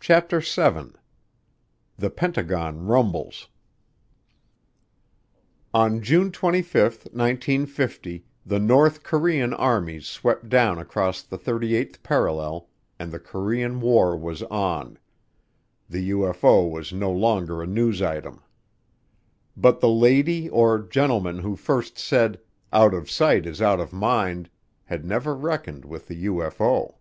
CHAPTER 0.00 0.40
SEVEN 0.40 0.94
The 1.98 2.08
Pentagon 2.08 2.86
Rumbles 2.86 3.48
On 5.74 6.00
June 6.00 6.30
25, 6.32 7.08
1950, 7.12 8.24
the 8.46 8.58
North 8.58 9.02
Korean 9.02 9.52
armies 9.52 10.06
swept 10.06 10.48
down 10.48 10.78
across 10.78 11.20
the 11.20 11.36
38th 11.36 12.02
parallel 12.02 12.70
and 12.98 13.12
the 13.12 13.18
Korean 13.18 13.78
War 13.82 14.16
was 14.16 14.42
on 14.44 14.98
the 15.86 16.08
UFO 16.08 16.70
was 16.70 16.94
no 16.94 17.10
longer 17.12 17.60
a 17.60 17.66
news 17.66 18.00
item. 18.00 18.40
But 19.54 19.80
the 19.80 19.90
lady, 19.90 20.48
or 20.48 20.78
gentleman, 20.78 21.40
who 21.40 21.56
first 21.56 21.98
said, 21.98 22.40
"Out 22.72 22.94
of 22.94 23.10
sight 23.10 23.44
is 23.44 23.60
out 23.60 23.80
of 23.80 23.92
mind," 23.92 24.48
had 24.86 25.04
never 25.04 25.34
reckoned 25.34 25.84
with 25.84 26.08
the 26.08 26.24
UFO. 26.24 26.94